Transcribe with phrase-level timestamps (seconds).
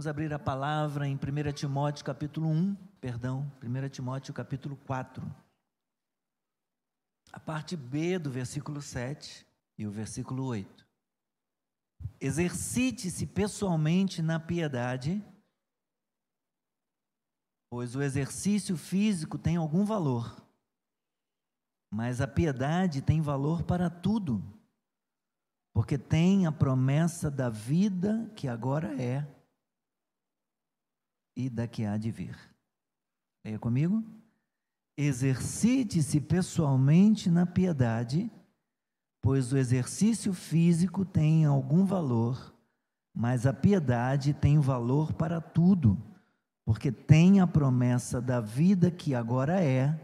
[0.00, 5.22] Vamos abrir a palavra em 1 Timóteo capítulo 1, perdão, 1 Timóteo capítulo 4.
[7.30, 10.88] A parte B do versículo 7 e o versículo 8.
[12.18, 15.22] Exercite-se pessoalmente na piedade,
[17.68, 20.42] pois o exercício físico tem algum valor,
[21.92, 24.42] mas a piedade tem valor para tudo,
[25.74, 29.39] porque tem a promessa da vida que agora é
[31.46, 32.36] e da que há de vir.
[33.44, 34.04] Leia comigo.
[34.96, 38.30] Exercite-se pessoalmente na piedade,
[39.22, 42.54] pois o exercício físico tem algum valor,
[43.14, 45.96] mas a piedade tem valor para tudo,
[46.66, 49.98] porque tem a promessa da vida que agora é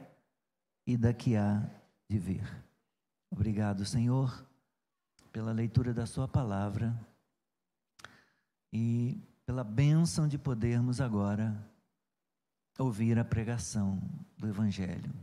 [0.86, 1.68] e da que há
[2.08, 2.66] de vir.
[3.30, 4.46] Obrigado, Senhor,
[5.30, 6.98] pela leitura da Sua palavra
[8.72, 11.56] e pela bênção de podermos agora
[12.78, 14.02] ouvir a pregação
[14.36, 15.14] do Evangelho.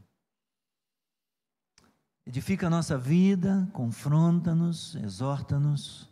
[2.25, 6.09] Edifica a nossa vida, confronta-nos, exorta-nos,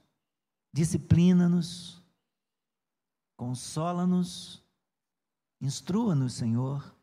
[0.74, 2.04] disciplina-nos,
[3.38, 4.62] consola-nos,
[5.62, 6.94] instrua-nos, Senhor,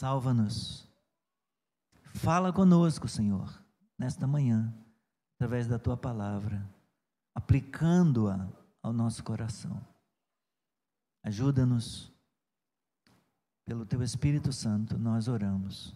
[0.00, 0.84] salva-nos.
[2.12, 3.62] Fala conosco, Senhor,
[3.96, 4.74] nesta manhã,
[5.36, 6.68] através da tua palavra,
[7.36, 9.84] aplicando-a ao nosso coração.
[11.24, 12.12] Ajuda-nos,
[13.64, 15.92] pelo Teu Espírito Santo, nós oramos,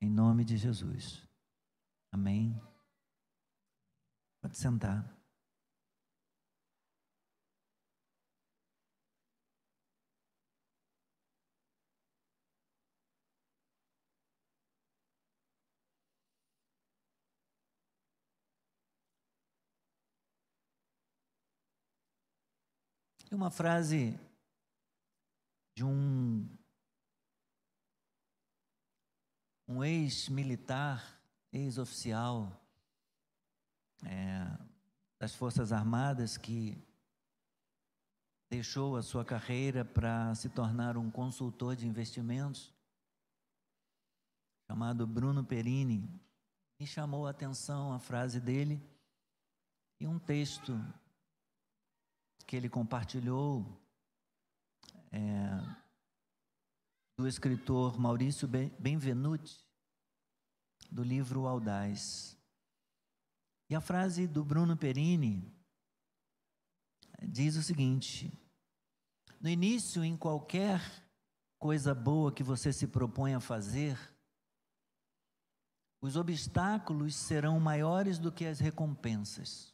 [0.00, 1.26] em nome de Jesus.
[2.12, 2.56] Amém.
[4.40, 5.12] Pode sentar.
[23.34, 24.18] Uma frase
[25.76, 26.48] de um,
[29.66, 31.20] um ex-militar,
[31.52, 32.64] ex-oficial
[34.04, 34.46] é,
[35.18, 36.80] das Forças Armadas que
[38.50, 42.72] deixou a sua carreira para se tornar um consultor de investimentos,
[44.70, 46.08] chamado Bruno Perini.
[46.78, 48.80] Me chamou a atenção a frase dele
[49.98, 50.72] e um texto
[52.46, 53.80] que ele compartilhou
[55.10, 55.20] é,
[57.16, 59.64] do escritor Maurício Benvenuti,
[60.90, 62.36] do livro Audaz.
[63.68, 65.52] E a frase do Bruno Perini
[67.22, 68.32] diz o seguinte:
[69.40, 70.80] No início, em qualquer
[71.58, 73.98] coisa boa que você se propõe a fazer,
[76.00, 79.73] os obstáculos serão maiores do que as recompensas.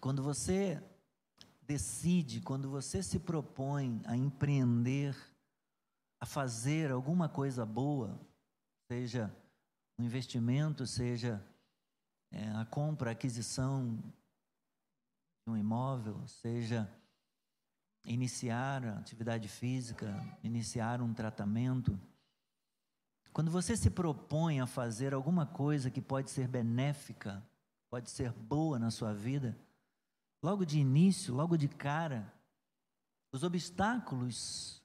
[0.00, 0.82] Quando você
[1.62, 5.16] decide, quando você se propõe a empreender,
[6.20, 8.18] a fazer alguma coisa boa,
[8.90, 9.30] seja
[9.98, 11.44] um investimento, seja
[12.30, 13.96] é, a compra, a aquisição
[15.46, 16.90] de um imóvel, seja
[18.04, 21.98] iniciar a atividade física, iniciar um tratamento.
[23.32, 27.46] Quando você se propõe a fazer alguma coisa que pode ser benéfica,
[27.90, 29.56] pode ser boa na sua vida,
[30.42, 32.32] logo de início, logo de cara,
[33.32, 34.82] os obstáculos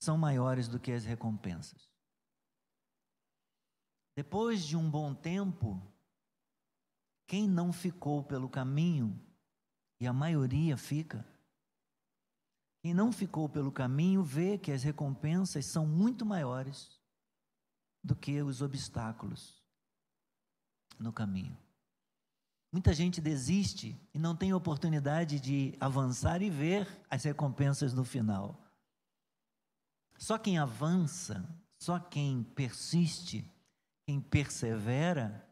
[0.00, 1.90] são maiores do que as recompensas.
[4.16, 5.82] Depois de um bom tempo,
[7.26, 9.18] quem não ficou pelo caminho,
[10.00, 11.26] e a maioria fica,
[12.82, 17.00] quem não ficou pelo caminho vê que as recompensas são muito maiores
[18.02, 19.64] do que os obstáculos
[20.98, 21.63] no caminho.
[22.74, 28.60] Muita gente desiste e não tem oportunidade de avançar e ver as recompensas no final.
[30.18, 31.48] Só quem avança,
[31.78, 33.48] só quem persiste,
[34.04, 35.48] quem persevera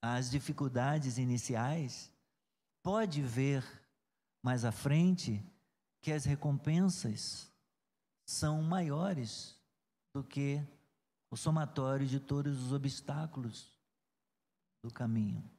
[0.00, 2.10] as dificuldades iniciais,
[2.82, 3.62] pode ver
[4.42, 5.44] mais à frente
[6.00, 7.52] que as recompensas
[8.24, 9.60] são maiores
[10.14, 10.66] do que
[11.30, 13.78] o somatório de todos os obstáculos
[14.82, 15.54] do caminho.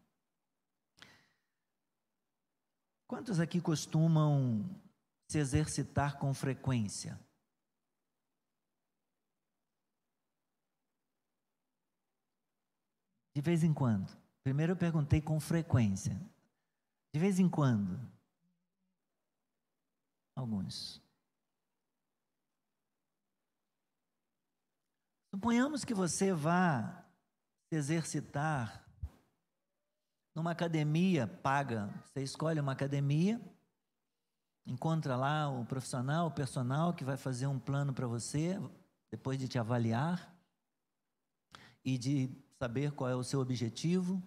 [3.07, 4.69] Quantos aqui costumam
[5.30, 7.18] se exercitar com frequência?
[13.33, 14.12] De vez em quando.
[14.44, 16.19] Primeiro eu perguntei com frequência.
[17.13, 17.98] De vez em quando.
[20.36, 21.01] Alguns.
[25.33, 27.06] Suponhamos que você vá
[27.69, 28.86] se exercitar
[30.37, 31.89] numa academia paga.
[32.03, 33.41] Você escolhe uma academia,
[34.67, 38.55] encontra lá o profissional, o personal que vai fazer um plano para você,
[39.09, 40.31] depois de te avaliar
[41.83, 42.29] e de
[42.59, 44.21] saber qual é o seu objetivo.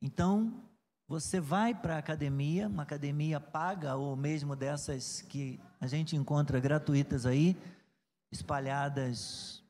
[0.00, 0.60] Então,
[1.06, 6.58] você vai para a academia, uma academia paga ou mesmo dessas que a gente encontra
[6.58, 7.56] gratuitas aí,
[8.32, 9.62] espalhadas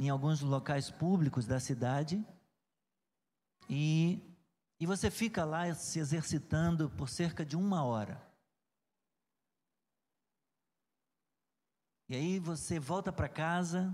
[0.00, 2.24] em alguns locais públicos da cidade.
[3.68, 4.22] E,
[4.78, 8.20] e você fica lá se exercitando por cerca de uma hora.
[12.08, 13.90] E aí você volta para casa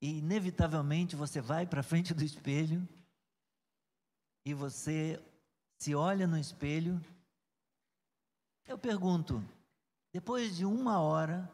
[0.00, 2.86] e inevitavelmente você vai para frente do espelho
[4.44, 5.20] e você
[5.80, 7.00] se olha no espelho.
[8.66, 9.42] Eu pergunto,
[10.12, 11.50] depois de uma hora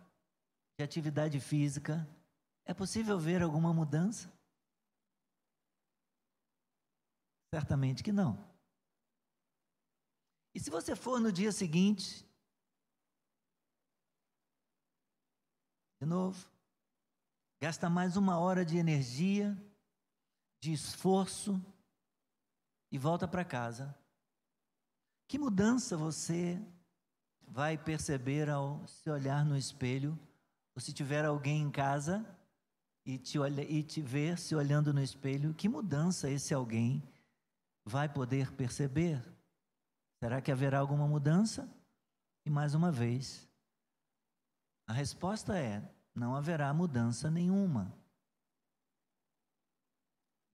[0.79, 2.07] de atividade física,
[2.67, 4.31] é possível ver alguma mudança?
[7.51, 8.47] Certamente que não.
[10.55, 12.27] E se você for no dia seguinte,
[16.01, 16.51] de novo,
[17.61, 19.57] gasta mais uma hora de energia,
[20.61, 21.61] de esforço
[22.91, 23.97] e volta para casa.
[25.27, 26.61] Que mudança você
[27.41, 30.19] vai perceber ao se olhar no espelho,
[30.75, 32.27] ou se tiver alguém em casa
[33.05, 37.03] e te, olha, e te ver se olhando no espelho, que mudança esse alguém
[37.89, 39.21] vai poder perceber?
[40.23, 41.69] Será que haverá alguma mudança?
[42.45, 43.49] E mais uma vez,
[44.87, 45.83] a resposta é:
[46.15, 47.97] não haverá mudança nenhuma.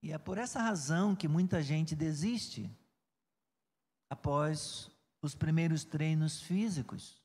[0.01, 2.69] E é por essa razão que muita gente desiste
[4.09, 4.89] após
[5.21, 7.21] os primeiros treinos físicos,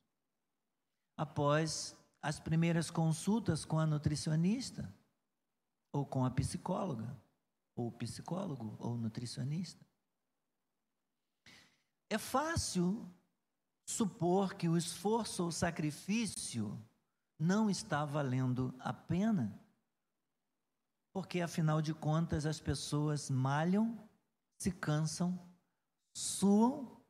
[1.17, 4.93] após as primeiras consultas com a nutricionista,
[5.93, 7.15] ou com a psicóloga,
[7.77, 9.90] ou psicólogo, ou nutricionista.
[12.11, 13.09] É fácil
[13.87, 16.77] supor que o esforço ou sacrifício
[17.39, 19.57] não está valendo a pena?
[21.13, 23.97] Porque afinal de contas as pessoas malham,
[24.59, 25.39] se cansam,
[26.13, 27.01] suam,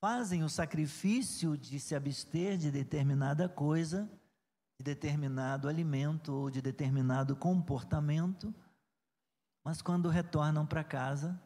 [0.00, 4.10] fazem o sacrifício de se abster de determinada coisa,
[4.80, 8.52] de determinado alimento ou de determinado comportamento,
[9.64, 11.40] mas quando retornam para casa,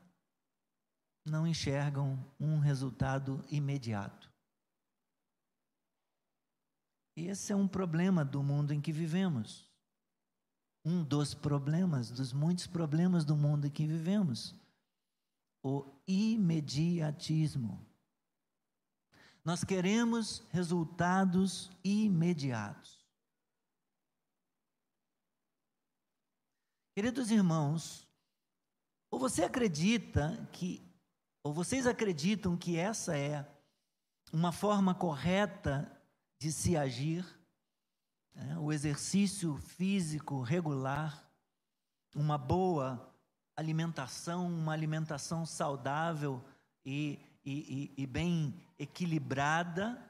[1.25, 4.31] não enxergam um resultado imediato.
[7.17, 9.73] E esse é um problema do mundo em que vivemos
[10.85, 14.55] um dos problemas, dos muitos problemas do mundo em que vivemos.
[15.63, 17.87] O imediatismo.
[19.45, 23.01] Nós queremos resultados imediatos.
[26.95, 28.07] Queridos irmãos,
[29.11, 30.83] ou você acredita que,
[31.43, 33.47] ou vocês acreditam que essa é
[34.33, 35.91] uma forma correta
[36.39, 37.27] de se agir?
[38.35, 41.29] É, o exercício físico regular,
[42.15, 43.13] uma boa
[43.57, 46.43] alimentação, uma alimentação saudável
[46.85, 50.01] e, e, e, e bem equilibrada,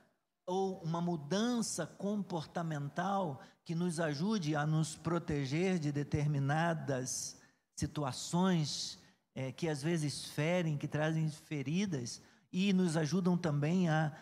[0.46, 7.40] ou uma mudança comportamental que nos ajude a nos proteger de determinadas
[7.75, 9.02] situações
[9.34, 14.12] é, que às vezes ferem, que trazem feridas e nos ajudam também a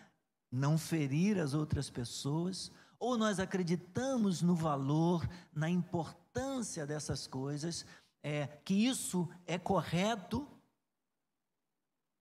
[0.51, 7.87] não ferir as outras pessoas, ou nós acreditamos no valor, na importância dessas coisas,
[8.23, 10.47] é, que isso é correto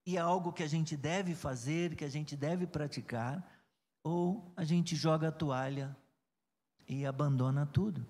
[0.06, 3.48] e é algo que a gente deve fazer, que a gente deve praticar,
[4.04, 5.96] ou a gente joga a toalha
[6.88, 8.06] e abandona tudo.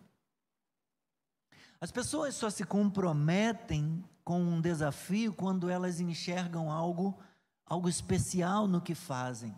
[1.81, 7.19] As pessoas só se comprometem com um desafio quando elas enxergam algo,
[7.65, 9.57] algo especial no que fazem.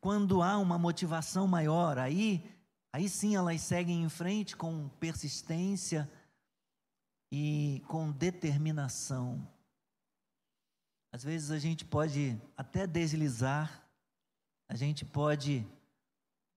[0.00, 2.48] Quando há uma motivação maior, aí,
[2.92, 6.08] aí sim elas seguem em frente com persistência
[7.32, 9.44] e com determinação.
[11.10, 13.84] Às vezes a gente pode até deslizar,
[14.68, 15.66] a gente pode,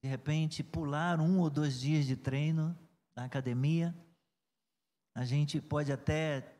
[0.03, 2.77] de repente, pular um ou dois dias de treino
[3.15, 3.91] na academia,
[5.15, 6.54] a gente pode até,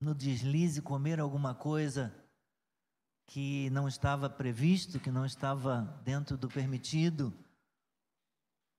[0.00, 2.14] no deslize, comer alguma coisa
[3.26, 7.32] que não estava previsto, que não estava dentro do permitido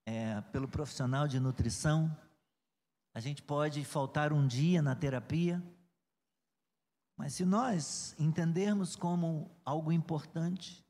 [0.06, 2.16] é, pelo profissional de nutrição.
[3.14, 5.64] A gente pode faltar um dia na terapia,
[7.18, 10.84] mas se nós entendermos como algo importante,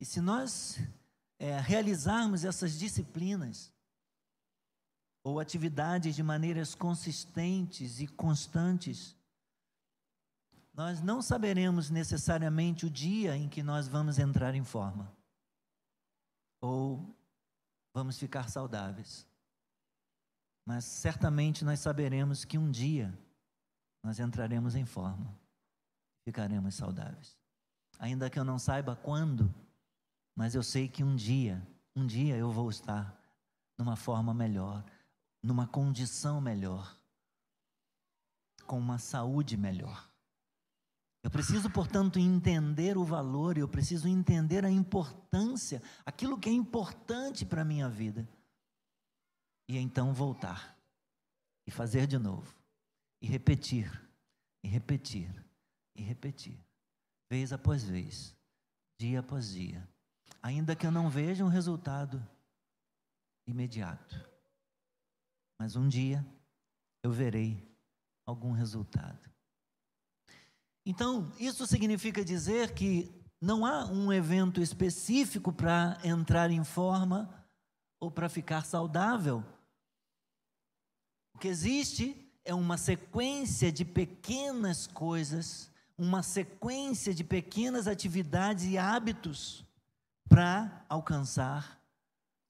[0.00, 0.78] e se nós
[1.38, 3.72] é, realizarmos essas disciplinas,
[5.24, 9.16] ou atividades de maneiras consistentes e constantes,
[10.74, 15.12] nós não saberemos necessariamente o dia em que nós vamos entrar em forma
[16.60, 17.14] ou
[17.92, 19.26] vamos ficar saudáveis.
[20.64, 23.12] Mas certamente nós saberemos que um dia
[24.02, 25.36] nós entraremos em forma,
[26.24, 27.36] ficaremos saudáveis.
[27.98, 29.52] Ainda que eu não saiba quando,
[30.34, 33.16] mas eu sei que um dia, um dia eu vou estar
[33.76, 34.84] numa forma melhor,
[35.42, 36.96] numa condição melhor,
[38.66, 40.11] com uma saúde melhor.
[41.22, 47.46] Eu preciso, portanto, entender o valor, eu preciso entender a importância, aquilo que é importante
[47.46, 48.28] para a minha vida.
[49.68, 50.76] E então voltar,
[51.64, 52.52] e fazer de novo,
[53.20, 53.88] e repetir,
[54.64, 55.32] e repetir,
[55.94, 56.58] e repetir,
[57.30, 58.36] vez após vez,
[58.98, 59.88] dia após dia,
[60.42, 62.20] ainda que eu não veja um resultado
[63.46, 64.28] imediato,
[65.58, 66.26] mas um dia
[67.04, 67.64] eu verei
[68.26, 69.31] algum resultado.
[70.84, 73.10] Então, isso significa dizer que
[73.40, 77.46] não há um evento específico para entrar em forma
[78.00, 79.44] ou para ficar saudável.
[81.34, 88.76] O que existe é uma sequência de pequenas coisas, uma sequência de pequenas atividades e
[88.76, 89.64] hábitos
[90.28, 91.80] para alcançar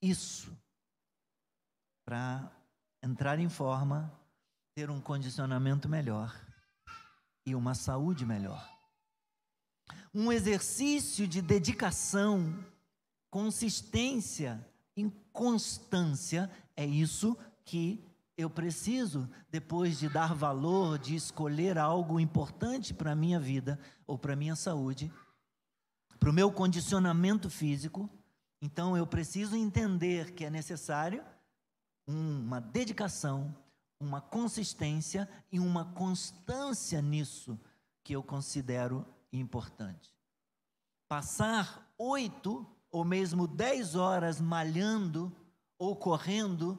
[0.00, 0.56] isso,
[2.04, 2.50] para
[3.02, 4.10] entrar em forma,
[4.74, 6.34] ter um condicionamento melhor
[7.44, 8.68] e uma saúde melhor.
[10.14, 12.54] Um exercício de dedicação,
[13.30, 14.64] consistência
[14.96, 18.04] e constância é isso que
[18.37, 24.18] eu preciso depois de dar valor, de escolher algo importante para a minha vida ou
[24.18, 25.12] para a minha saúde,
[26.18, 28.08] para o meu condicionamento físico.
[28.61, 31.25] Então eu preciso entender que é necessário
[32.06, 33.54] uma dedicação,
[34.02, 37.59] uma consistência e uma constância nisso
[38.02, 40.14] que eu considero importante.
[41.09, 45.35] Passar oito ou mesmo dez horas malhando
[45.78, 46.78] ou correndo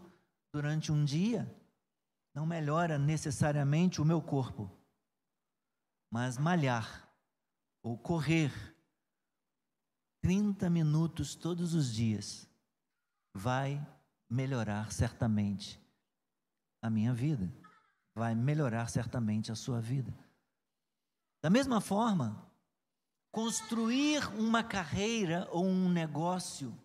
[0.52, 1.50] durante um dia
[2.34, 4.70] não melhora necessariamente o meu corpo,
[6.12, 7.10] mas malhar
[7.82, 8.52] ou correr
[10.22, 12.50] 30 minutos todos os dias
[13.34, 13.86] vai
[14.30, 15.83] melhorar certamente
[16.84, 17.50] a minha vida,
[18.14, 20.14] vai melhorar certamente a sua vida.
[21.42, 22.46] Da mesma forma,
[23.32, 26.78] construir uma carreira ou um negócio,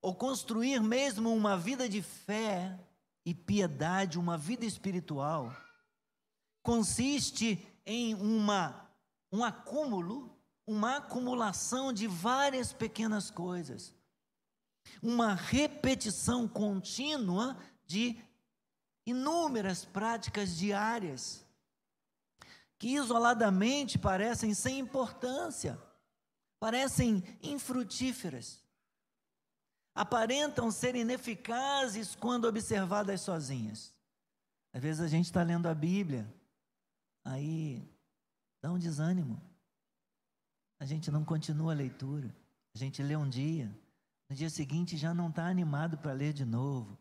[0.00, 2.78] ou construir mesmo uma vida de fé
[3.24, 5.52] e piedade, uma vida espiritual,
[6.62, 8.88] consiste em uma,
[9.32, 10.32] um acúmulo,
[10.64, 13.92] uma acumulação de várias pequenas coisas,
[15.02, 18.20] uma repetição contínua de
[19.06, 21.46] inúmeras práticas diárias
[22.78, 25.80] que isoladamente parecem sem importância,
[26.58, 28.60] parecem infrutíferas,
[29.94, 33.94] aparentam ser ineficazes quando observadas sozinhas.
[34.72, 36.30] Às vezes a gente está lendo a Bíblia,
[37.24, 37.88] aí
[38.60, 39.40] dá um desânimo,
[40.78, 42.34] a gente não continua a leitura,
[42.74, 43.74] a gente lê um dia,
[44.28, 46.98] no dia seguinte já não está animado para ler de novo.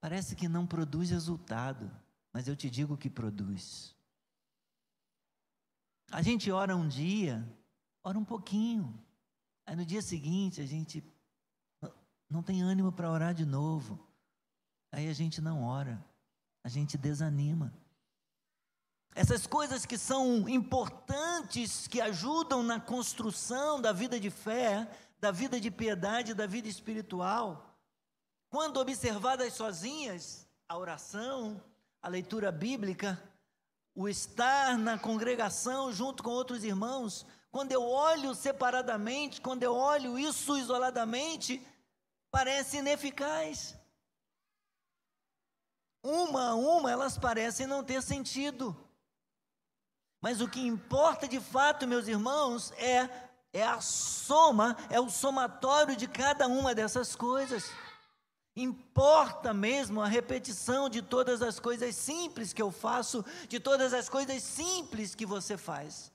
[0.00, 1.90] Parece que não produz resultado,
[2.32, 3.94] mas eu te digo que produz.
[6.10, 7.46] A gente ora um dia,
[8.02, 8.98] ora um pouquinho,
[9.66, 11.04] aí no dia seguinte a gente
[12.28, 13.98] não tem ânimo para orar de novo,
[14.90, 16.02] aí a gente não ora,
[16.64, 17.72] a gente desanima.
[19.14, 24.88] Essas coisas que são importantes, que ajudam na construção da vida de fé,
[25.20, 27.69] da vida de piedade, da vida espiritual,
[28.50, 31.62] quando observadas sozinhas, a oração,
[32.02, 33.22] a leitura bíblica,
[33.94, 40.18] o estar na congregação junto com outros irmãos, quando eu olho separadamente, quando eu olho
[40.18, 41.64] isso isoladamente,
[42.30, 43.76] parece ineficaz.
[46.02, 48.76] Uma a uma elas parecem não ter sentido.
[50.20, 53.08] Mas o que importa de fato, meus irmãos, é,
[53.52, 57.70] é a soma, é o somatório de cada uma dessas coisas.
[58.62, 64.08] Importa mesmo a repetição de todas as coisas simples que eu faço, de todas as
[64.08, 66.12] coisas simples que você faz.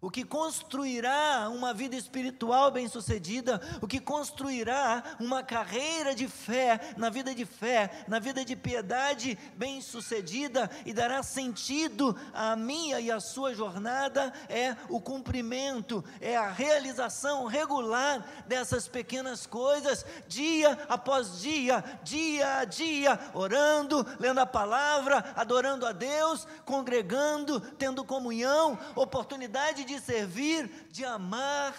[0.00, 7.08] O que construirá uma vida espiritual bem-sucedida, o que construirá uma carreira de fé, na
[7.08, 13.20] vida de fé, na vida de piedade bem-sucedida e dará sentido à minha e à
[13.20, 21.82] sua jornada é o cumprimento, é a realização regular dessas pequenas coisas, dia após dia,
[22.02, 30.00] dia a dia, orando, lendo a palavra, adorando a Deus, congregando, tendo comunhão, oportunidade de
[30.00, 31.74] servir, de amar,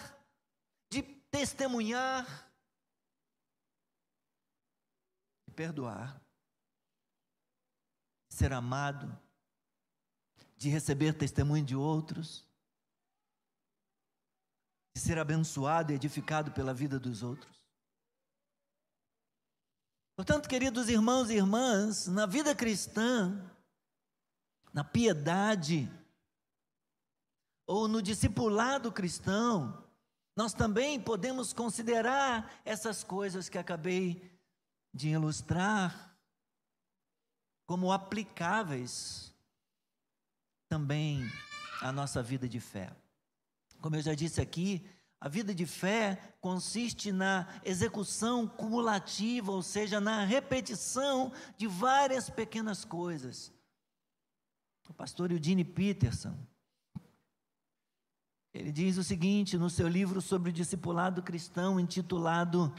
[0.90, 2.26] de testemunhar,
[5.46, 6.20] de perdoar,
[8.28, 9.16] de ser amado,
[10.56, 12.44] de receber testemunho de outros,
[14.96, 17.62] de ser abençoado e edificado pela vida dos outros.
[20.16, 23.40] Portanto, queridos irmãos e irmãs, na vida cristã,
[24.72, 25.88] na piedade,
[27.68, 29.84] ou no discipulado cristão,
[30.34, 34.22] nós também podemos considerar essas coisas que acabei
[34.94, 36.16] de ilustrar
[37.66, 39.34] como aplicáveis
[40.66, 41.30] também
[41.82, 42.90] à nossa vida de fé.
[43.82, 44.88] Como eu já disse aqui,
[45.20, 52.82] a vida de fé consiste na execução cumulativa, ou seja, na repetição de várias pequenas
[52.82, 53.52] coisas.
[54.88, 56.34] O pastor Eugene Peterson,
[58.52, 62.74] ele diz o seguinte no seu livro sobre o discipulado cristão, intitulado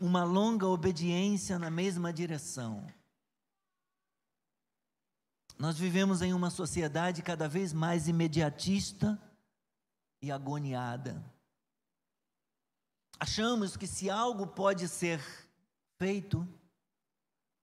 [0.00, 2.86] Uma Longa Obediência na Mesma Direção.
[5.58, 9.20] Nós vivemos em uma sociedade cada vez mais imediatista
[10.22, 11.22] e agoniada.
[13.18, 15.20] Achamos que se algo pode ser
[15.98, 16.48] feito,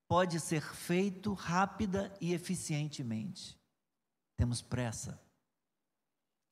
[0.07, 3.59] pode ser feito rápida e eficientemente.
[4.35, 5.19] Temos pressa.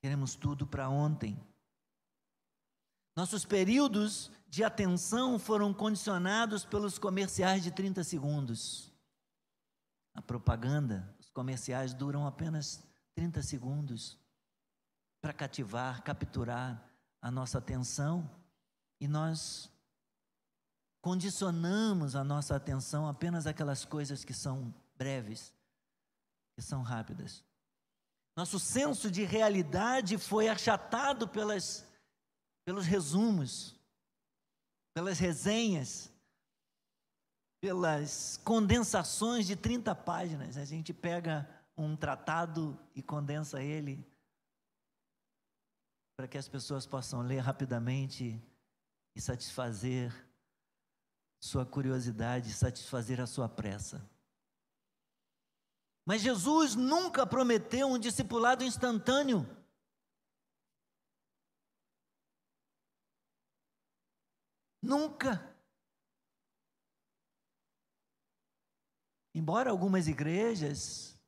[0.06, 1.36] Queremos tudo para ontem.
[3.16, 8.94] Nossos períodos de atenção foram condicionados pelos comerciais de 30 segundos.
[10.14, 12.86] A propaganda, os comerciais duram apenas
[13.16, 14.16] 30 segundos
[15.20, 16.88] para cativar, capturar
[17.20, 18.30] a nossa atenção
[19.00, 19.68] e nós
[21.00, 25.52] condicionamos a nossa atenção apenas àquelas coisas que são breves,
[26.54, 27.42] que são rápidas.
[28.36, 31.88] Nosso senso de realidade foi achatado pelas,
[32.66, 33.74] pelos resumos,
[34.94, 36.12] pelas resenhas,
[37.62, 40.58] pelas condensações de 30 páginas.
[40.58, 44.06] A gente pega um tratado e condensa ele
[46.14, 48.38] para que as pessoas possam ler rapidamente
[49.14, 50.12] e satisfazer
[51.40, 54.06] sua curiosidade, satisfazer a sua pressa.
[56.06, 59.44] Mas Jesus nunca prometeu um discipulado instantâneo.
[64.80, 65.52] Nunca.
[69.34, 71.18] Embora algumas igrejas,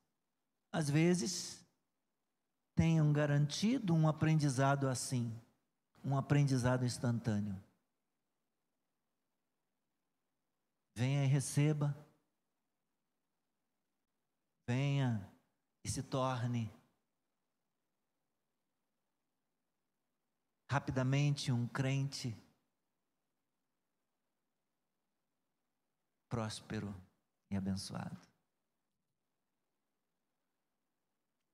[0.71, 1.61] às vezes,
[2.73, 5.37] tenham garantido um aprendizado assim,
[6.05, 7.61] um aprendizado instantâneo.
[10.95, 11.93] Venha e receba
[14.69, 15.27] venha
[15.83, 16.71] e se torne
[20.69, 22.37] rapidamente um crente
[26.29, 26.93] próspero
[27.49, 28.15] e abençoado.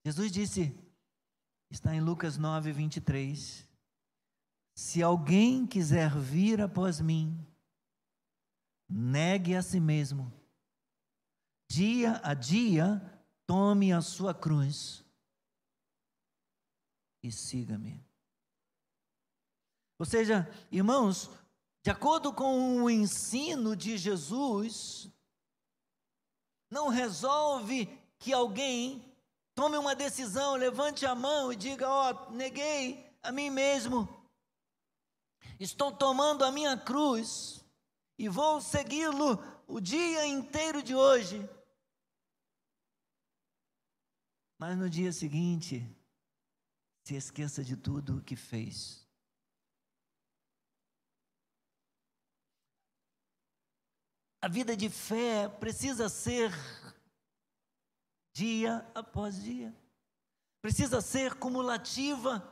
[0.06, 0.78] Jesus disse,
[1.72, 3.66] está em Lucas 9, 23,
[4.76, 7.34] se alguém quiser vir após mim,
[8.90, 10.45] negue a si mesmo
[11.68, 13.02] dia a dia,
[13.46, 15.04] tome a sua cruz
[17.24, 18.04] e siga-me.
[19.98, 21.30] Ou seja, irmãos,
[21.84, 25.10] de acordo com o ensino de Jesus,
[26.70, 27.88] não resolve
[28.20, 29.04] que alguém
[29.54, 34.08] tome uma decisão, levante a mão e diga: Ó, oh, neguei a mim mesmo,
[35.60, 37.64] estou tomando a minha cruz
[38.18, 41.48] e vou segui-lo o dia inteiro de hoje.
[44.58, 45.86] Mas no dia seguinte,
[47.04, 49.06] se esqueça de tudo o que fez.
[54.42, 56.52] A vida de fé precisa ser
[58.32, 59.76] dia após dia,
[60.62, 62.44] precisa ser cumulativa,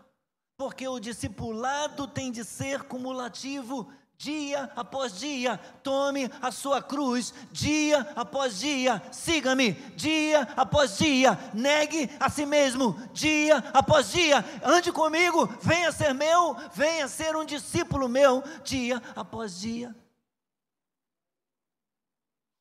[0.58, 8.00] porque o discipulado tem de ser cumulativo dia após dia, tome a sua cruz, dia
[8.16, 15.48] após dia, siga-me, dia após dia, negue a si mesmo, dia após dia, ande comigo,
[15.62, 19.94] venha ser meu, venha ser um discípulo meu, dia após dia.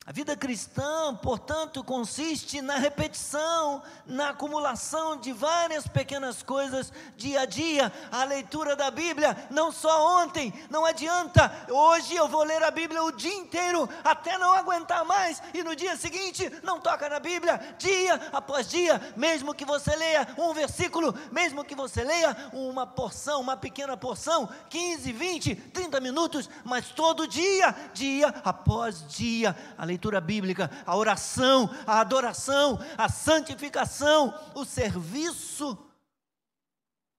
[0.05, 7.45] A vida cristã, portanto, consiste na repetição, na acumulação de várias pequenas coisas dia a
[7.45, 7.93] dia.
[8.11, 11.53] A leitura da Bíblia, não só ontem, não adianta.
[11.71, 15.77] Hoje eu vou ler a Bíblia o dia inteiro, até não aguentar mais, e no
[15.77, 21.15] dia seguinte não toca na Bíblia, dia após dia, mesmo que você leia um versículo,
[21.31, 27.29] mesmo que você leia uma porção, uma pequena porção, 15, 20, 30 minutos, mas todo
[27.29, 29.57] dia, dia após dia.
[29.79, 35.79] A leitura bíblica, a oração, a adoração, a santificação, o serviço,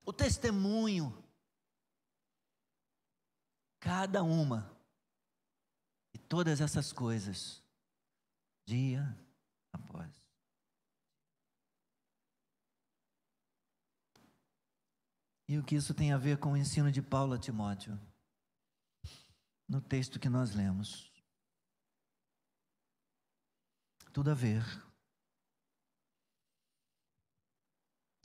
[0.04, 1.16] o testemunho.
[3.80, 4.72] Cada uma
[6.14, 7.62] e todas essas coisas,
[8.66, 9.16] dia
[9.72, 10.10] após.
[15.48, 18.00] E o que isso tem a ver com o ensino de Paulo a Timóteo?
[19.68, 21.13] No texto que nós lemos
[24.14, 24.64] tudo a ver.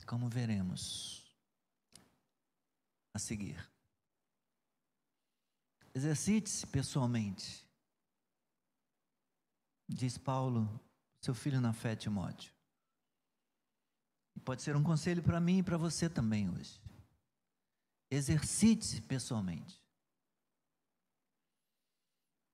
[0.05, 1.35] Como veremos
[3.13, 3.57] a seguir.
[5.93, 7.67] Exercite-se pessoalmente,
[9.87, 10.79] diz Paulo,
[11.21, 12.53] seu filho na fé, Timóteo.
[14.45, 16.81] Pode ser um conselho para mim e para você também hoje.
[18.09, 19.79] Exercite-se pessoalmente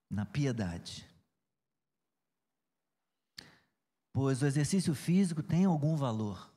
[0.09, 1.07] na piedade
[4.15, 6.49] pois o exercício físico tem algum valor.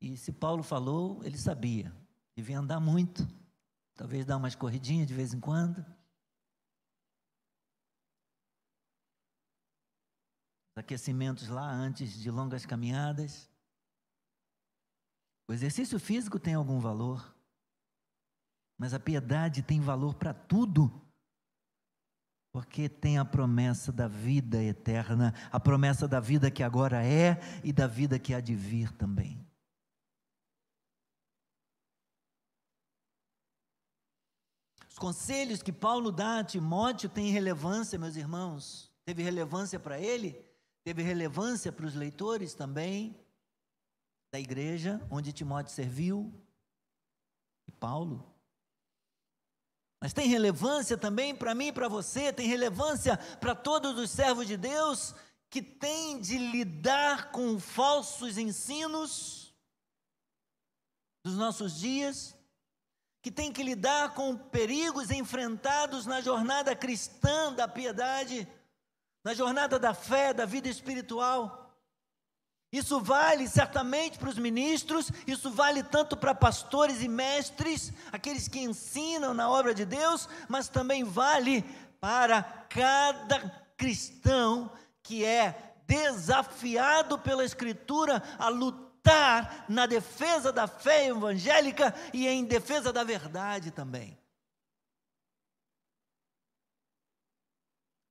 [0.00, 1.94] E se Paulo falou, ele sabia.
[2.34, 3.24] Devia andar muito,
[3.94, 5.86] talvez dar umas corridinhas de vez em quando.
[10.74, 13.48] Aquecimentos lá antes de longas caminhadas.
[15.46, 17.32] O exercício físico tem algum valor,
[18.76, 21.05] mas a piedade tem valor para tudo
[22.56, 27.70] porque tem a promessa da vida eterna, a promessa da vida que agora é e
[27.70, 29.46] da vida que há de vir também.
[34.88, 38.90] Os conselhos que Paulo dá a Timóteo têm relevância, meus irmãos.
[39.04, 40.42] Teve relevância para ele,
[40.82, 43.20] teve relevância para os leitores também
[44.32, 46.32] da igreja onde Timóteo serviu.
[47.68, 48.34] E Paulo
[50.00, 54.46] mas tem relevância também para mim e para você, tem relevância para todos os servos
[54.46, 55.14] de Deus
[55.48, 59.54] que têm de lidar com falsos ensinos
[61.24, 62.36] dos nossos dias,
[63.22, 68.46] que tem que lidar com perigos enfrentados na jornada cristã da piedade,
[69.24, 71.65] na jornada da fé, da vida espiritual.
[72.76, 78.58] Isso vale certamente para os ministros, isso vale tanto para pastores e mestres, aqueles que
[78.58, 81.62] ensinam na obra de Deus, mas também vale
[81.98, 84.70] para cada cristão
[85.02, 92.92] que é desafiado pela Escritura a lutar na defesa da fé evangélica e em defesa
[92.92, 94.18] da verdade também.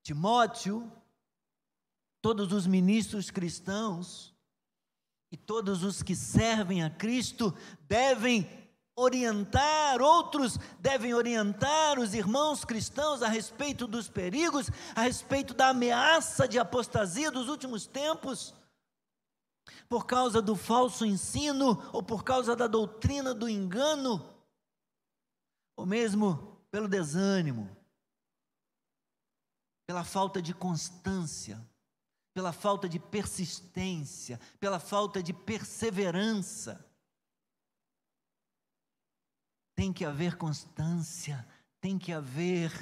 [0.01, 0.91] Timóteo,
[2.19, 4.34] todos os ministros cristãos,
[5.35, 8.49] e todos os que servem a Cristo devem
[8.95, 16.47] orientar, outros devem orientar os irmãos cristãos a respeito dos perigos, a respeito da ameaça
[16.47, 18.55] de apostasia dos últimos tempos,
[19.89, 24.25] por causa do falso ensino ou por causa da doutrina do engano,
[25.75, 27.69] ou mesmo pelo desânimo,
[29.85, 31.61] pela falta de constância
[32.35, 36.85] pela falta de persistência, pela falta de perseverança.
[39.73, 41.47] Tem que haver constância,
[41.79, 42.73] tem que haver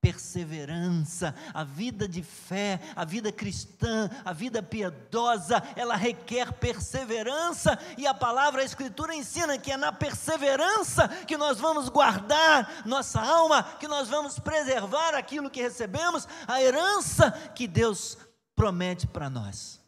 [0.00, 1.34] perseverança.
[1.52, 8.14] A vida de fé, a vida cristã, a vida piedosa, ela requer perseverança, e a
[8.14, 13.86] palavra, a Escritura ensina que é na perseverança que nós vamos guardar nossa alma, que
[13.86, 18.16] nós vamos preservar aquilo que recebemos, a herança que Deus
[18.54, 19.80] promete para nós.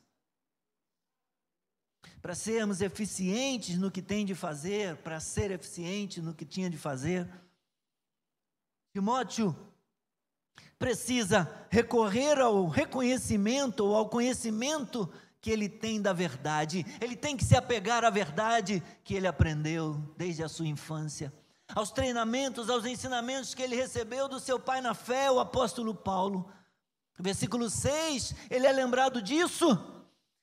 [2.20, 6.79] Para sermos eficientes no que tem de fazer, para ser eficiente no que tinha de
[6.79, 7.29] fazer,
[8.94, 9.55] Timóteo
[10.79, 16.87] precisa recorrer ao reconhecimento ou ao conhecimento que ele tem da verdade.
[17.00, 21.33] Ele tem que se apegar à verdade que ele aprendeu desde a sua infância.
[21.74, 26.48] aos treinamentos, aos ensinamentos que ele recebeu do seu pai na fé, o apóstolo Paulo.
[27.18, 29.79] Versículo 6, ele é lembrado disso.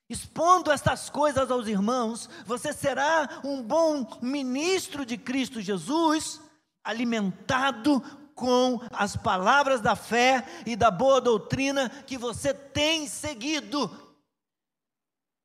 [0.10, 6.42] Expondo estas coisas aos irmãos, você será um bom ministro de Cristo Jesus,
[6.84, 8.02] alimentado
[8.36, 13.90] com as palavras da fé e da boa doutrina que você tem seguido.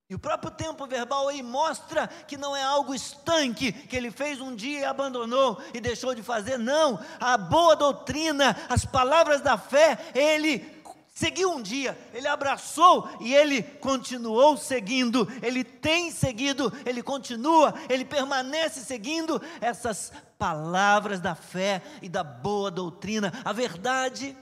[0.09, 4.41] E o próprio tempo verbal aí mostra que não é algo estanque, que ele fez
[4.41, 6.99] um dia e abandonou e deixou de fazer, não.
[7.19, 10.76] A boa doutrina, as palavras da fé, ele
[11.17, 18.05] seguiu um dia, ele abraçou e ele continuou seguindo, ele tem seguido, ele continua, ele
[18.05, 24.37] permanece seguindo essas palavras da fé e da boa doutrina, a verdade.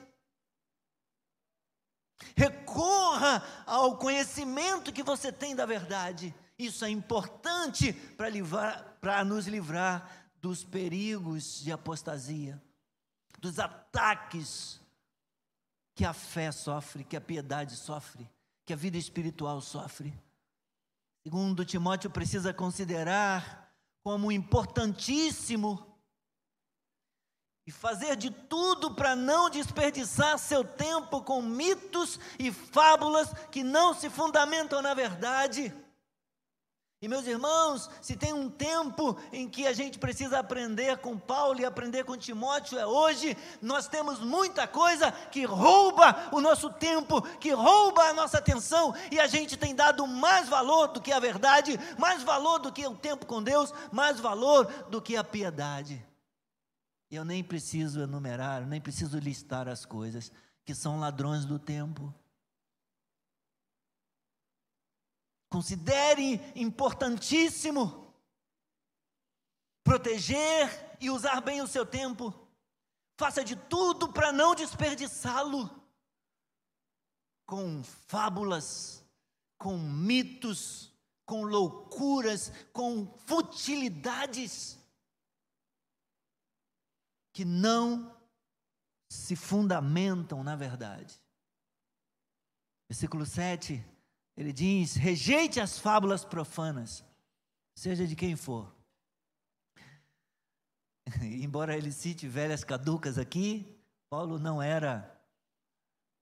[2.35, 6.35] Recorra ao conhecimento que você tem da verdade.
[6.59, 7.93] Isso é importante
[9.01, 12.61] para nos livrar dos perigos de apostasia,
[13.39, 14.83] dos ataques
[15.95, 18.29] que a fé sofre, que a piedade sofre,
[18.67, 20.13] que a vida espiritual sofre.
[21.23, 25.95] Segundo Timóteo precisa considerar como importantíssimo
[27.67, 33.95] e fazer de tudo para não desperdiçar seu tempo com mitos e fábulas que não
[33.95, 35.73] se fundamentam na verdade.
[37.05, 41.61] E meus irmãos, se tem um tempo em que a gente precisa aprender com Paulo
[41.61, 43.37] e aprender com Timóteo, é hoje.
[43.61, 49.21] Nós temos muita coisa que rouba o nosso tempo, que rouba a nossa atenção, e
[49.21, 52.97] a gente tem dado mais valor do que a verdade, mais valor do que o
[52.97, 56.03] tempo com Deus, mais valor do que a piedade.
[57.11, 60.33] Eu nem preciso enumerar, nem preciso listar as coisas
[60.65, 62.15] que são ladrões do tempo.
[65.55, 68.13] Considere importantíssimo
[69.85, 72.35] proteger e usar bem o seu tempo.
[73.17, 75.71] Faça de tudo para não desperdiçá-lo
[77.47, 79.05] com fábulas,
[79.57, 80.93] com mitos,
[81.25, 84.77] com loucuras, com futilidades
[87.33, 88.21] que não
[89.09, 91.23] se fundamentam na verdade.
[92.89, 93.94] Versículo 7
[94.37, 97.05] ele diz: rejeite as fábulas profanas,
[97.77, 98.75] seja de quem for.
[101.23, 103.79] Embora ele cite velhas caducas aqui,
[104.11, 105.11] Paulo não era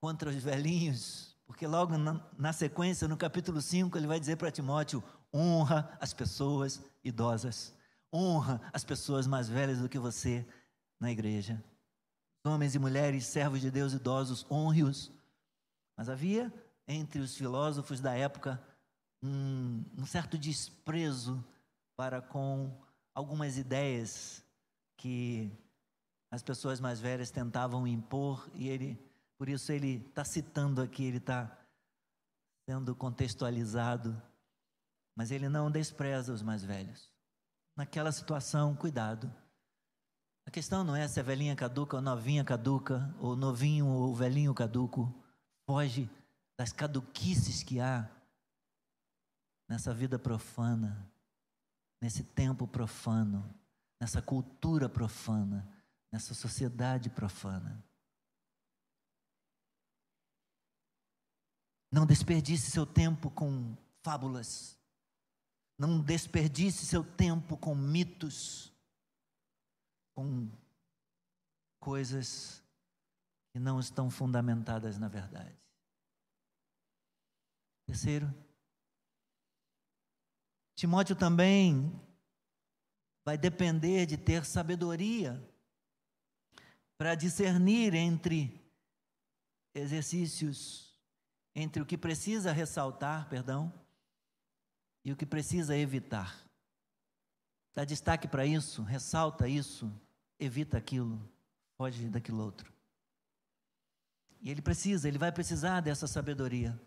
[0.01, 5.03] contra os velhinhos, porque logo na, sequência, no capítulo 5, ele vai dizer para Timóteo:
[5.33, 7.73] honra as pessoas idosas,
[8.13, 10.45] honra as pessoas mais velhas do que você
[10.99, 11.63] na igreja.
[12.45, 15.09] Homens e mulheres, servos de Deus idosos, honre-os.
[15.97, 16.51] Mas havia
[16.87, 18.61] entre os filósofos da época
[19.23, 21.43] um, um certo desprezo
[21.95, 22.71] para com
[23.15, 24.43] algumas ideias
[24.97, 25.51] que
[26.29, 28.99] as pessoas mais velhas tentavam impor e ele,
[29.37, 31.57] por isso ele está citando aqui, ele está
[32.67, 34.21] sendo contextualizado,
[35.15, 37.11] mas ele não despreza os mais velhos.
[37.77, 39.33] Naquela situação, cuidado.
[40.45, 44.53] A questão não é se é velhinha caduca ou novinha caduca, ou novinho ou velhinho
[44.53, 45.13] caduco.
[45.65, 46.09] Foge
[46.57, 48.09] das caduquices que há
[49.67, 51.09] nessa vida profana,
[52.01, 53.53] nesse tempo profano,
[53.99, 55.67] nessa cultura profana,
[56.11, 57.83] nessa sociedade profana.
[61.91, 64.77] Não desperdice seu tempo com fábulas.
[65.77, 68.71] Não desperdice seu tempo com mitos,
[70.15, 70.49] com
[71.79, 72.63] coisas
[73.51, 75.62] que não estão fundamentadas na verdade.
[77.85, 78.33] Terceiro,
[80.75, 81.91] Timóteo também
[83.23, 85.41] vai depender de ter sabedoria
[86.97, 88.61] para discernir entre
[89.73, 90.97] exercícios,
[91.55, 93.73] entre o que precisa ressaltar, perdão,
[95.03, 96.43] e o que precisa evitar.
[97.73, 99.91] Dá destaque para isso, ressalta isso,
[100.39, 101.19] evita aquilo,
[101.77, 102.71] foge daquilo outro.
[104.41, 106.79] E ele precisa, ele vai precisar dessa sabedoria.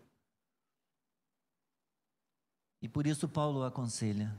[2.81, 4.37] E por isso Paulo aconselha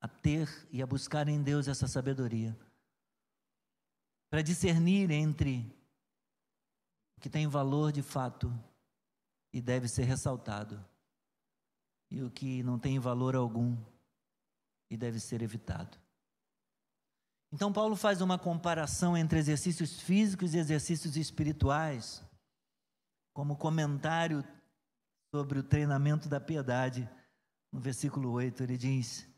[0.00, 2.56] a ter e a buscar em Deus essa sabedoria
[4.28, 5.74] para discernir entre
[7.16, 8.52] o que tem valor de fato
[9.52, 10.84] e deve ser ressaltado
[12.10, 13.76] e o que não tem valor algum
[14.90, 15.98] e deve ser evitado.
[17.52, 22.20] Então, Paulo faz uma comparação entre exercícios físicos e exercícios espirituais,
[23.32, 24.44] como comentário
[25.32, 27.08] sobre o treinamento da piedade
[27.74, 29.28] no versículo 8, ele diz: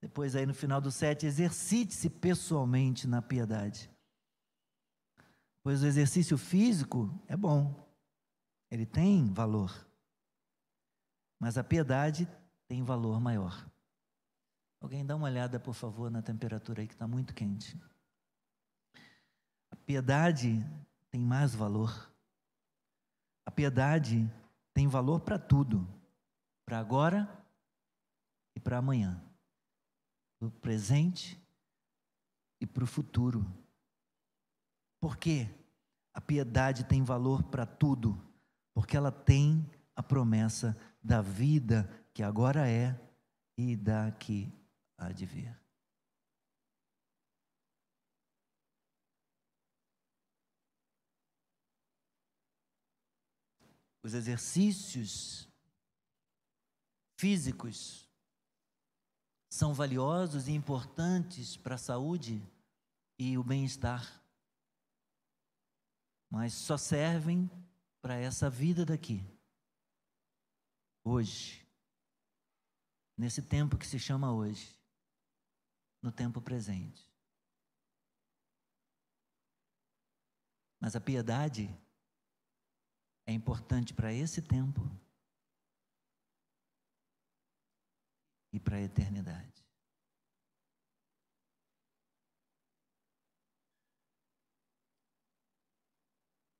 [0.00, 3.90] Depois, aí no final do 7, exercite-se pessoalmente na piedade.
[5.60, 7.84] Pois o exercício físico é bom,
[8.70, 9.74] ele tem valor.
[11.40, 12.28] Mas a piedade
[12.68, 13.68] tem valor maior.
[14.80, 17.76] Alguém dá uma olhada, por favor, na temperatura aí que está muito quente.
[19.68, 20.64] A piedade
[21.10, 22.14] tem mais valor.
[23.44, 24.32] A piedade
[24.72, 25.86] tem valor para tudo,
[26.64, 27.39] para agora
[28.60, 29.22] para amanhã,
[30.38, 31.40] para o presente
[32.60, 33.46] e para o futuro.
[35.00, 35.48] Por quê?
[36.12, 38.20] A piedade tem valor para tudo,
[38.74, 42.98] porque ela tem a promessa da vida que agora é
[43.56, 44.52] e da que
[44.96, 45.58] há de vir.
[54.02, 55.48] Os exercícios
[57.18, 58.09] físicos
[59.50, 62.40] são valiosos e importantes para a saúde
[63.18, 64.22] e o bem-estar,
[66.30, 67.50] mas só servem
[68.00, 69.22] para essa vida daqui,
[71.02, 71.66] hoje,
[73.16, 74.78] nesse tempo que se chama hoje,
[76.00, 77.10] no tempo presente.
[80.78, 81.68] Mas a piedade
[83.26, 84.80] é importante para esse tempo
[88.52, 89.64] e para a eternidade.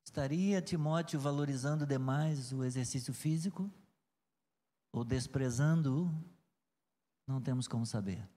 [0.04, 3.72] Estaria Timóteo valorizando demais o exercício físico
[4.92, 6.10] ou desprezando-o?
[7.26, 8.28] Não temos como saber.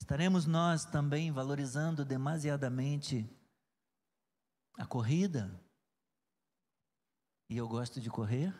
[0.00, 3.28] Estaremos nós também valorizando demasiadamente
[4.76, 5.48] a corrida,
[7.48, 8.52] e eu gosto de correr,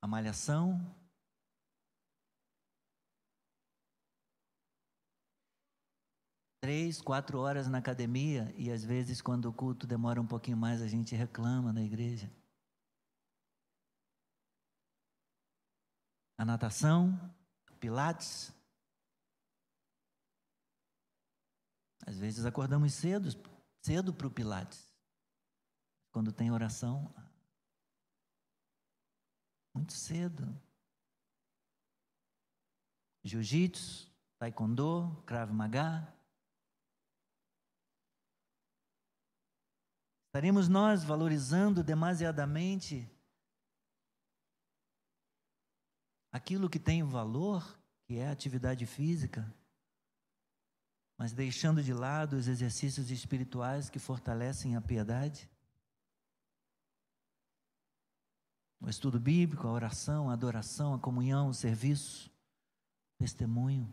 [0.00, 0.78] a malhação,
[6.60, 10.82] três, quatro horas na academia e às vezes quando o culto demora um pouquinho mais
[10.82, 12.30] a gente reclama na igreja.
[16.36, 17.18] A natação,
[17.80, 18.52] pilates,
[22.08, 23.28] Às vezes acordamos cedo,
[23.84, 24.90] cedo para o Pilates.
[26.10, 27.14] Quando tem oração,
[29.78, 30.44] muito cedo.
[33.24, 36.12] Jiu-jitsu, taekwondo, krav maga.
[40.26, 43.10] Estaremos nós valorizando demasiadamente
[46.30, 49.54] aquilo que tem valor, que é a atividade física?
[51.18, 55.50] mas deixando de lado os exercícios espirituais que fortalecem a piedade?
[58.80, 62.30] O estudo bíblico, a oração, a adoração, a comunhão, o serviço,
[63.14, 63.86] o testemunho.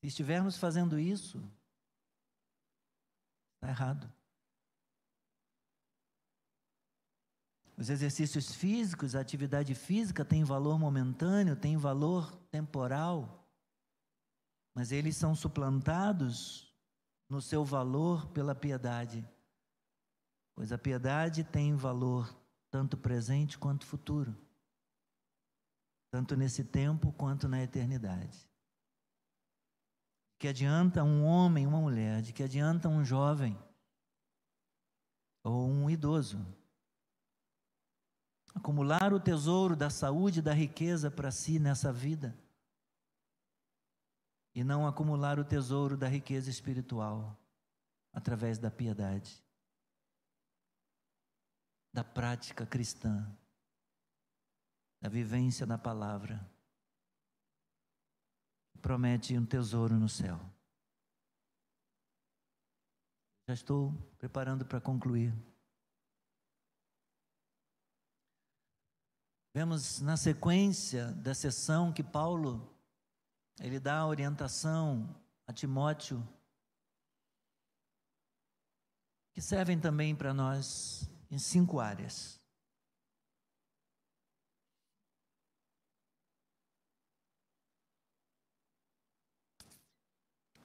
[0.00, 1.38] Se estivermos fazendo isso,
[3.56, 4.12] está errado.
[7.76, 13.48] Os exercícios físicos, a atividade física tem valor momentâneo, tem valor temporal,
[14.74, 16.72] mas eles são suplantados
[17.28, 19.24] no seu valor pela piedade.
[20.58, 22.36] Pois a piedade tem valor
[22.68, 24.36] tanto presente quanto futuro,
[26.10, 28.50] tanto nesse tempo quanto na eternidade.
[30.36, 33.56] Que adianta um homem, uma mulher, de que adianta um jovem
[35.44, 36.44] ou um idoso
[38.52, 42.36] acumular o tesouro da saúde e da riqueza para si nessa vida,
[44.56, 47.38] e não acumular o tesouro da riqueza espiritual
[48.12, 49.40] através da piedade,
[51.92, 53.26] da prática cristã,
[55.00, 56.48] da vivência da palavra.
[58.80, 60.38] Promete um tesouro no céu.
[63.48, 65.34] Já estou preparando para concluir.
[69.54, 72.72] Vemos na sequência da sessão que Paulo
[73.60, 76.22] ele dá orientação a Timóteo
[79.32, 82.38] que servem também para nós em cinco áreas.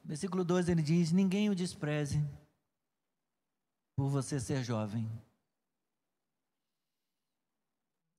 [0.04, 2.20] Versículo 12 ele diz: Ninguém o despreze
[3.96, 5.10] por você ser jovem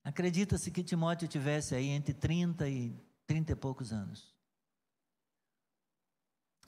[0.03, 4.35] Acredita-se que Timóteo tivesse aí entre 30 e 30 e poucos anos.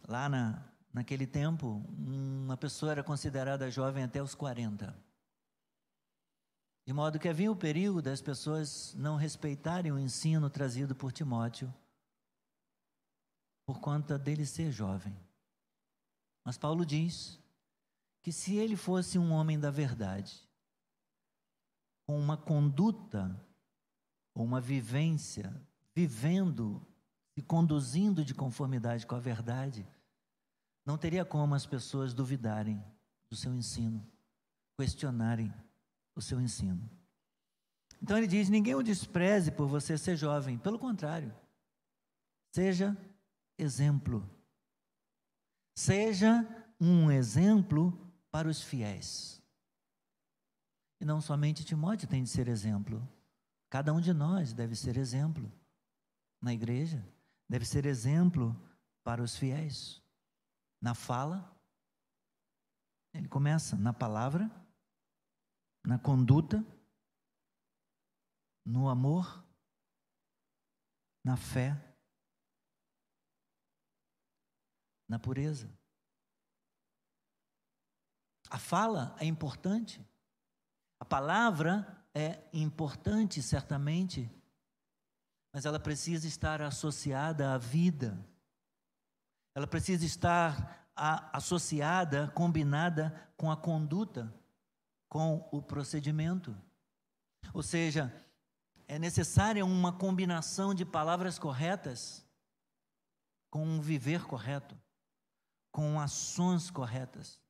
[0.07, 5.07] Lá na, Naquele tempo, uma pessoa era considerada jovem até os 40.
[6.88, 11.71] De modo que havia o perigo das pessoas não respeitarem o ensino trazido por Timóteo,
[13.65, 15.13] por conta dele ser jovem.
[16.45, 17.38] Mas Paulo diz
[18.21, 20.47] que se ele fosse um homem da verdade,
[22.05, 23.38] com uma conduta
[24.33, 25.53] ou uma vivência,
[25.93, 26.81] vivendo
[27.35, 29.85] e conduzindo de conformidade com a verdade,
[30.85, 32.81] não teria como as pessoas duvidarem
[33.29, 34.09] do seu ensino,
[34.79, 35.53] questionarem
[36.20, 36.89] o seu ensino.
[38.01, 41.34] Então ele diz: ninguém o despreze por você ser jovem, pelo contrário,
[42.53, 42.95] seja
[43.57, 44.28] exemplo.
[45.76, 46.45] Seja
[46.80, 47.97] um exemplo
[48.32, 49.41] para os fiéis.
[50.99, 53.07] E não somente Timóteo tem de ser exemplo,
[53.70, 55.51] cada um de nós deve ser exemplo
[56.41, 57.03] na igreja,
[57.47, 58.59] deve ser exemplo
[59.03, 60.01] para os fiéis
[60.82, 61.55] na fala,
[63.13, 64.49] ele começa na palavra,
[65.88, 66.61] na conduta,
[68.65, 69.41] no amor,
[71.23, 71.81] na fé,
[75.07, 75.73] na pureza.
[78.49, 80.05] A fala é importante,
[80.99, 84.29] a palavra é importante, certamente,
[85.53, 88.21] mas ela precisa estar associada à vida.
[89.55, 90.91] Ela precisa estar
[91.31, 94.38] associada, combinada com a conduta,
[95.10, 96.55] com o procedimento.
[97.53, 98.14] Ou seja,
[98.88, 102.26] é necessária uma combinação de palavras corretas
[103.49, 104.78] com um viver correto,
[105.72, 107.41] com ações corretas.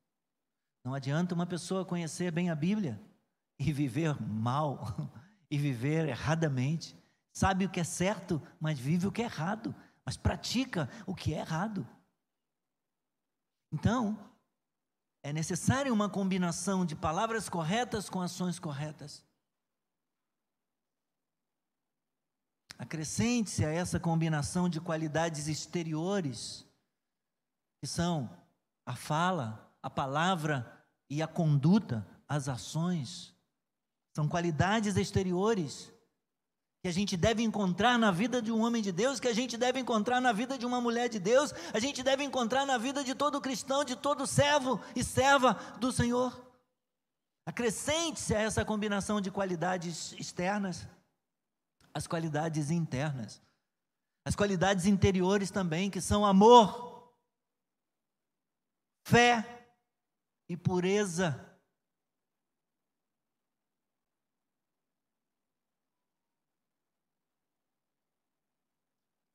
[0.84, 3.00] Não adianta uma pessoa conhecer bem a Bíblia
[3.58, 4.80] e viver mal,
[5.50, 6.96] e viver erradamente.
[7.32, 11.34] Sabe o que é certo, mas vive o que é errado, mas pratica o que
[11.34, 11.86] é errado.
[13.70, 14.18] Então,
[15.28, 19.22] é necessária uma combinação de palavras corretas com ações corretas.
[22.78, 26.64] Acrescente-se a essa combinação de qualidades exteriores,
[27.78, 28.34] que são
[28.86, 33.36] a fala, a palavra e a conduta, as ações.
[34.16, 35.92] São qualidades exteriores
[36.80, 39.56] que a gente deve encontrar na vida de um homem de Deus, que a gente
[39.56, 43.02] deve encontrar na vida de uma mulher de Deus, a gente deve encontrar na vida
[43.02, 46.46] de todo cristão, de todo servo e serva do Senhor.
[47.44, 50.86] Acrescente-se a essa combinação de qualidades externas,
[51.92, 53.42] as qualidades internas,
[54.24, 57.12] as qualidades interiores também, que são amor,
[59.04, 59.66] fé
[60.48, 61.47] e pureza.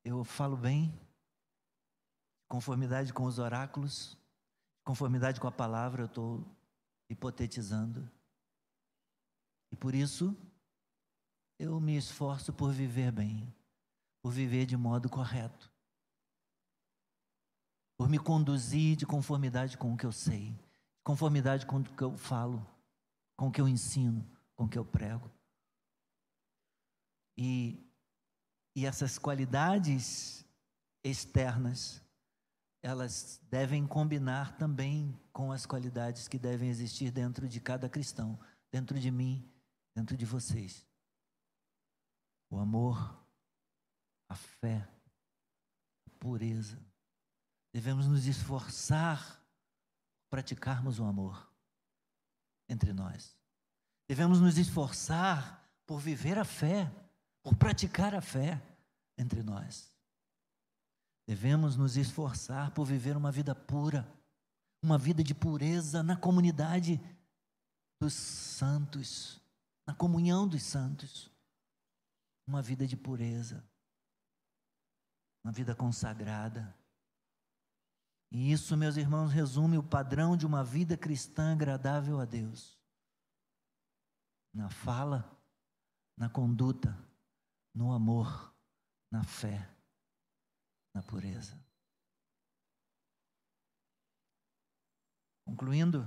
[0.03, 0.93] Eu falo bem,
[2.47, 4.17] conformidade com os oráculos,
[4.83, 6.45] conformidade com a palavra, eu estou
[7.09, 8.09] hipotetizando.
[9.71, 10.35] E por isso,
[11.57, 13.51] eu me esforço por viver bem,
[14.21, 15.71] por viver de modo correto,
[17.97, 22.03] por me conduzir de conformidade com o que eu sei, de conformidade com o que
[22.03, 22.65] eu falo,
[23.37, 24.23] com o que eu ensino,
[24.55, 25.31] com o que eu prego.
[27.37, 27.82] E
[28.75, 30.45] e essas qualidades
[31.03, 32.01] externas,
[32.81, 38.39] elas devem combinar também com as qualidades que devem existir dentro de cada cristão,
[38.71, 39.47] dentro de mim,
[39.95, 40.85] dentro de vocês.
[42.49, 43.25] O amor,
[44.29, 44.87] a fé,
[46.07, 46.79] a pureza.
[47.73, 49.43] Devemos nos esforçar
[50.33, 51.47] praticarmos o amor
[52.67, 53.37] entre nós.
[54.07, 56.91] Devemos nos esforçar por viver a fé
[57.43, 58.61] por praticar a fé
[59.17, 59.91] entre nós.
[61.27, 64.07] Devemos nos esforçar por viver uma vida pura,
[64.81, 66.99] uma vida de pureza na comunidade
[68.01, 69.41] dos santos,
[69.85, 71.31] na comunhão dos santos.
[72.45, 73.63] Uma vida de pureza,
[75.45, 76.75] uma vida consagrada.
[78.29, 82.77] E isso, meus irmãos, resume o padrão de uma vida cristã agradável a Deus.
[84.53, 85.39] Na fala,
[86.17, 86.97] na conduta,
[87.73, 88.53] no amor,
[89.11, 89.67] na fé,
[90.93, 91.59] na pureza.
[95.45, 96.05] Concluindo,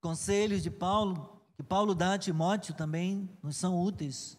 [0.00, 4.38] conselhos de Paulo, que Paulo dá a Timóteo também nos são úteis.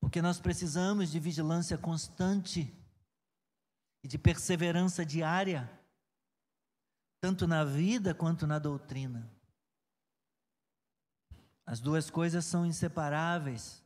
[0.00, 2.70] Porque nós precisamos de vigilância constante
[4.02, 5.70] e de perseverança diária,
[7.20, 9.31] tanto na vida quanto na doutrina.
[11.66, 13.84] As duas coisas são inseparáveis.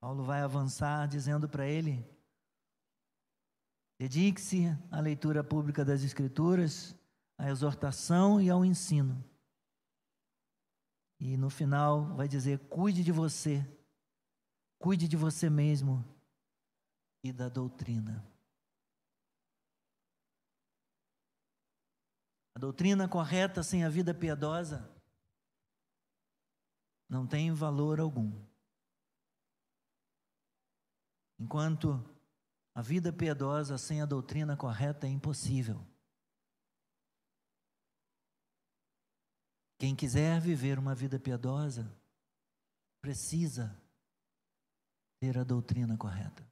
[0.00, 2.06] Paulo vai avançar dizendo para ele
[3.98, 6.96] Dedique-se à leitura pública das Escrituras,
[7.36, 9.24] à exortação e ao ensino.
[11.18, 13.66] E no final vai dizer: cuide de você,
[14.78, 16.04] cuide de você mesmo
[17.24, 18.24] e da doutrina.
[22.54, 24.88] A doutrina correta sem a vida piedosa
[27.08, 28.30] não tem valor algum.
[31.38, 32.04] Enquanto
[32.74, 35.84] a vida piedosa sem a doutrina correta é impossível.
[39.78, 41.96] Quem quiser viver uma vida piedosa
[43.00, 43.80] precisa
[45.20, 46.46] ter a doutrina correta.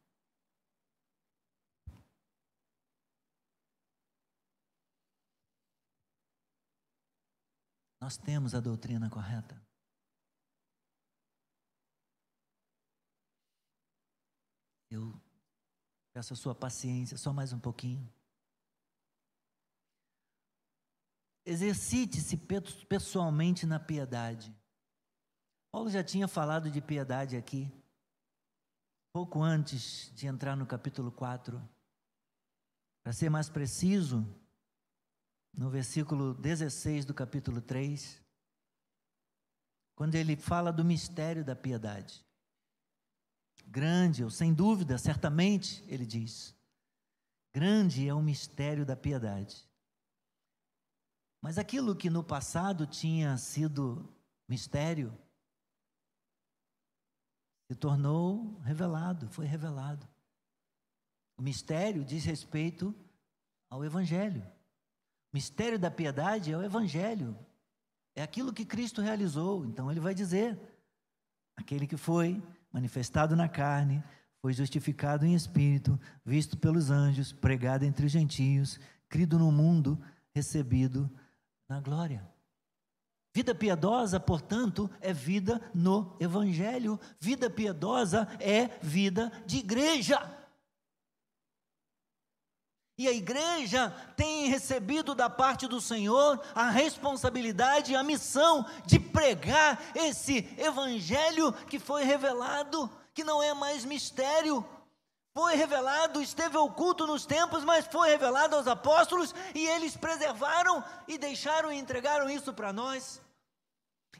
[8.01, 9.66] Nós temos a doutrina correta.
[14.97, 15.14] Eu
[16.14, 18.11] peço a sua paciência, só mais um pouquinho.
[21.44, 22.36] Exercite-se
[22.88, 24.57] pessoalmente na piedade.
[25.70, 27.70] Paulo já tinha falado de piedade aqui,
[29.12, 31.62] pouco antes de entrar no capítulo 4.
[33.03, 34.26] Para ser mais preciso,
[35.53, 38.20] no versículo 16 do capítulo 3,
[39.94, 42.26] quando ele fala do mistério da piedade.
[43.67, 46.55] Grande, ou sem dúvida, certamente, ele diz.
[47.53, 49.69] Grande é o mistério da piedade.
[51.43, 54.09] Mas aquilo que no passado tinha sido
[54.49, 55.17] mistério,
[57.69, 60.09] se tornou revelado, foi revelado.
[61.37, 62.95] O mistério diz respeito
[63.69, 64.43] ao Evangelho.
[65.33, 67.37] O mistério da piedade é o Evangelho,
[68.14, 69.67] é aquilo que Cristo realizou.
[69.67, 70.59] Então ele vai dizer:
[71.55, 72.43] aquele que foi
[72.73, 74.03] manifestado na carne,
[74.41, 80.01] foi justificado em espírito, visto pelos anjos, pregado entre os gentios, crido no mundo,
[80.35, 81.11] recebido
[81.69, 82.27] na glória.
[83.35, 86.99] Vida piedosa, portanto, é vida no Evangelho.
[87.21, 90.19] Vida piedosa é vida de igreja.
[92.99, 99.78] E a igreja tem recebido da parte do Senhor a responsabilidade, a missão de pregar
[99.94, 104.64] esse evangelho que foi revelado, que não é mais mistério.
[105.34, 111.18] Foi revelado, esteve oculto nos tempos, mas foi revelado aos apóstolos e eles preservaram e
[111.18, 113.20] deixaram e entregaram isso para nós.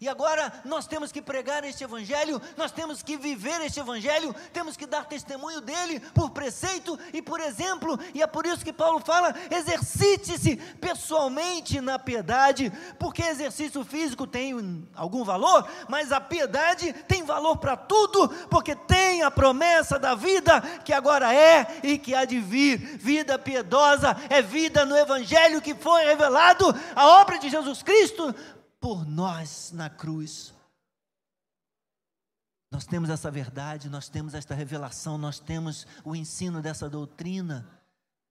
[0.01, 4.77] E agora nós temos que pregar este Evangelho, nós temos que viver este Evangelho, temos
[4.77, 9.01] que dar testemunho dele por preceito e por exemplo, e é por isso que Paulo
[9.01, 17.23] fala: exercite-se pessoalmente na piedade, porque exercício físico tem algum valor, mas a piedade tem
[17.23, 22.27] valor para tudo, porque tem a promessa da vida que agora é e que há
[22.27, 22.77] de vir.
[22.99, 28.35] Vida piedosa é vida no Evangelho que foi revelado, a obra de Jesus Cristo
[28.81, 30.55] por nós na cruz.
[32.71, 37.67] Nós temos essa verdade, nós temos esta revelação, nós temos o ensino dessa doutrina,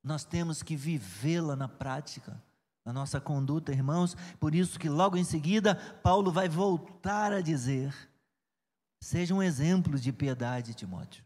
[0.04, 2.40] nós temos que vivê-la na prática,
[2.86, 4.16] na nossa conduta, irmãos.
[4.40, 7.92] Por isso que logo em seguida Paulo vai voltar a dizer:
[9.02, 11.25] seja um exemplo de piedade, Timóteo.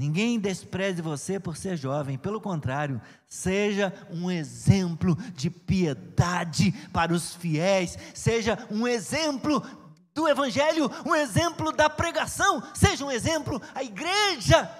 [0.00, 7.34] Ninguém despreze você por ser jovem, pelo contrário, seja um exemplo de piedade para os
[7.34, 9.62] fiéis, seja um exemplo
[10.14, 14.74] do Evangelho, um exemplo da pregação, seja um exemplo, a igreja,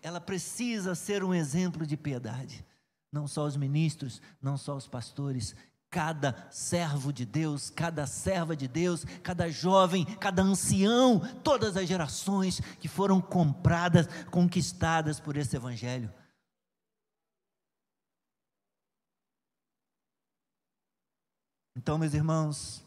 [0.00, 2.64] ela precisa ser um exemplo de piedade.
[3.10, 5.56] Não só os ministros, não só os pastores,
[5.92, 12.60] cada servo de Deus, cada serva de Deus, cada jovem, cada ancião, todas as gerações
[12.80, 16.10] que foram compradas, conquistadas por esse Evangelho.
[21.76, 22.82] Então, meus irmãos,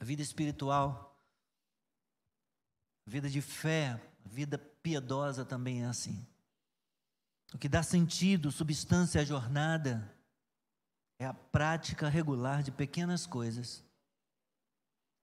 [0.00, 1.14] a vida espiritual,
[3.06, 6.26] a vida de fé, a vida piedosa também é assim.
[7.52, 10.17] O que dá sentido, substância à jornada,
[11.18, 13.84] é a prática regular de pequenas coisas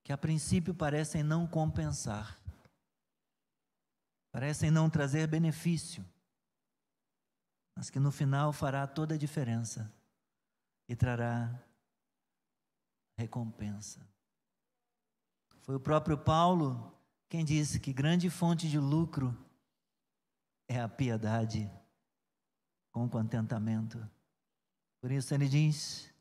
[0.03, 2.39] que a princípio parecem não compensar,
[4.31, 6.05] parecem não trazer benefício,
[7.75, 9.91] mas que no final fará toda a diferença
[10.87, 11.59] e trará
[13.17, 13.99] recompensa.
[15.61, 16.95] Foi o próprio Paulo
[17.27, 19.35] quem disse que grande fonte de lucro
[20.67, 21.69] é a piedade
[22.91, 23.97] com contentamento.
[25.06, 26.12] Por isso ele diz: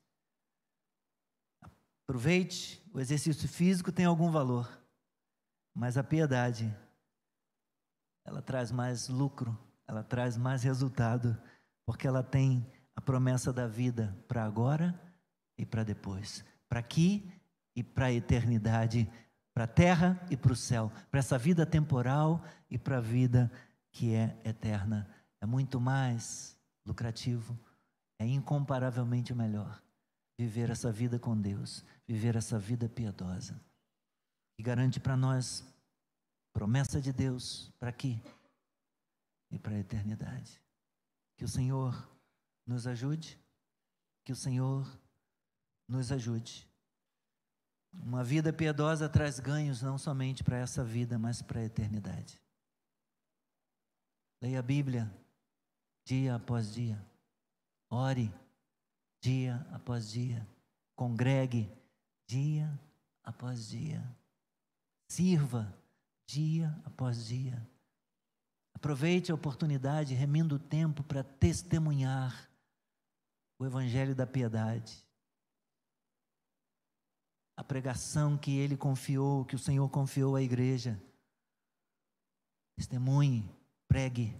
[2.03, 4.71] aproveite, o exercício físico tem algum valor,
[5.75, 6.71] mas a piedade,
[8.27, 9.59] ela traz mais lucro,
[9.89, 11.35] ela traz mais resultado,
[11.87, 15.01] porque ela tem a promessa da vida para agora
[15.57, 17.33] e para depois, para aqui
[17.75, 19.11] e para a eternidade,
[19.55, 23.51] para a terra e para o céu, para essa vida temporal e para a vida
[23.91, 25.09] que é eterna.
[25.41, 26.55] É muito mais
[26.85, 27.59] lucrativo,
[28.25, 29.83] é incomparavelmente melhor
[30.39, 33.61] viver essa vida com Deus, viver essa vida piedosa.
[34.59, 35.65] E garante para nós
[36.53, 38.21] promessa de Deus para aqui
[39.51, 40.61] e para a eternidade.
[41.37, 42.09] Que o Senhor
[42.67, 43.39] nos ajude,
[44.25, 44.89] que o Senhor
[45.87, 46.69] nos ajude.
[47.93, 52.41] Uma vida piedosa traz ganhos não somente para essa vida, mas para a eternidade.
[54.43, 55.13] Leia a Bíblia
[56.05, 57.14] dia após dia.
[57.91, 58.33] Ore
[59.21, 60.47] dia após dia.
[60.97, 61.71] Congregue
[62.27, 62.69] dia
[63.23, 64.03] após dia.
[65.09, 65.73] Sirva
[66.27, 67.67] dia após dia.
[68.75, 72.51] Aproveite a oportunidade, remindo o tempo para testemunhar
[73.59, 75.03] o Evangelho da piedade.
[77.57, 81.01] A pregação que ele confiou, que o Senhor confiou à igreja.
[82.77, 83.49] Testemunhe,
[83.87, 84.37] pregue.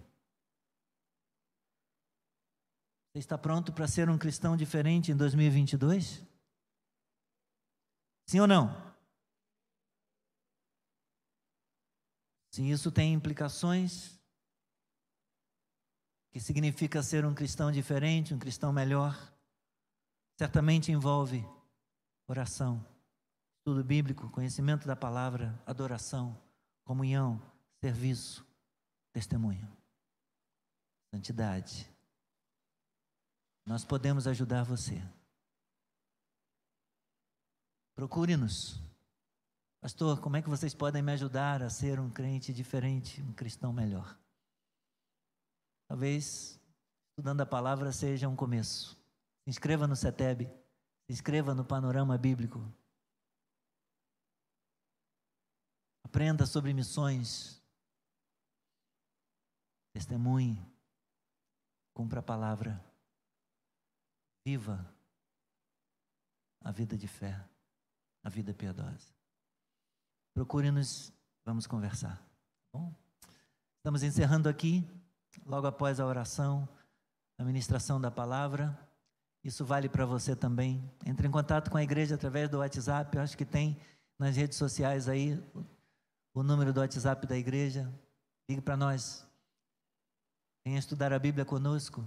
[3.15, 6.21] Você está pronto para ser um cristão diferente em 2022?
[8.27, 8.93] Sim ou não?
[12.51, 14.19] Se isso tem implicações,
[16.29, 19.17] que significa ser um cristão diferente, um cristão melhor,
[20.37, 21.41] certamente envolve
[22.27, 22.85] oração,
[23.59, 26.37] estudo bíblico, conhecimento da palavra, adoração,
[26.83, 27.41] comunhão,
[27.79, 28.45] serviço,
[29.13, 29.71] testemunho,
[31.13, 31.94] santidade.
[33.65, 35.01] Nós podemos ajudar você.
[37.95, 38.79] Procure-nos.
[39.81, 43.71] Pastor, como é que vocês podem me ajudar a ser um crente diferente, um cristão
[43.71, 44.17] melhor?
[45.87, 46.59] Talvez
[47.11, 48.95] estudando a palavra seja um começo.
[49.43, 52.59] Se inscreva no CETEB, se inscreva no Panorama Bíblico.
[56.03, 57.61] Aprenda sobre missões.
[59.93, 60.57] Testemunhe.
[61.93, 62.94] Cumpra a palavra.
[64.45, 64.85] Viva
[66.61, 67.43] a vida de fé,
[68.23, 69.13] a vida piedosa.
[70.33, 71.11] Procure-nos,
[71.43, 72.17] vamos conversar.
[72.17, 72.93] Tá bom?
[73.77, 74.87] Estamos encerrando aqui,
[75.45, 76.67] logo após a oração,
[77.37, 78.77] a ministração da palavra.
[79.43, 80.83] Isso vale para você também.
[81.05, 83.15] Entre em contato com a igreja através do WhatsApp.
[83.15, 83.79] Eu acho que tem
[84.17, 85.41] nas redes sociais aí
[86.33, 87.91] o número do WhatsApp da igreja.
[88.49, 89.25] Ligue para nós.
[90.63, 92.03] Venha estudar a Bíblia conosco.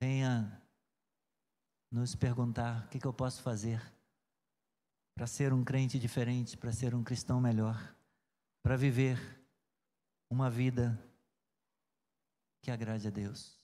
[0.00, 0.63] Venha
[1.94, 3.80] nos perguntar: o que, que eu posso fazer
[5.14, 7.94] para ser um crente diferente, para ser um cristão melhor,
[8.64, 9.16] para viver
[10.28, 11.00] uma vida
[12.60, 13.56] que agrade a Deus.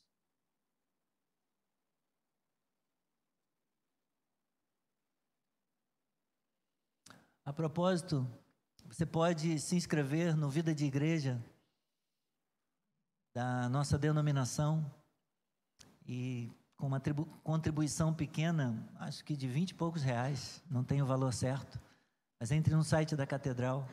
[7.44, 8.24] A propósito,
[8.84, 11.44] você pode se inscrever no Vida de Igreja
[13.34, 14.88] da nossa denominação
[16.06, 17.02] e com uma
[17.44, 21.78] contribuição pequena, acho que de vinte e poucos reais, não tem o valor certo,
[22.40, 23.86] mas entre no site da catedral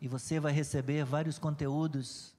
[0.00, 2.34] e você vai receber vários conteúdos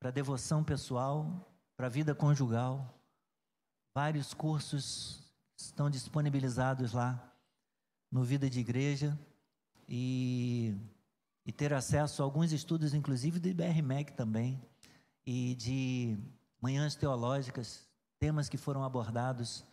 [0.00, 2.98] para devoção pessoal, para vida conjugal,
[3.94, 5.22] vários cursos
[5.54, 7.30] estão disponibilizados lá
[8.10, 9.18] no Vida de Igreja
[9.86, 10.74] e,
[11.44, 14.58] e ter acesso a alguns estudos, inclusive do IBRMEC também,
[15.26, 16.18] e de
[16.58, 17.83] manhãs teológicas
[18.24, 19.66] temas que foram abordados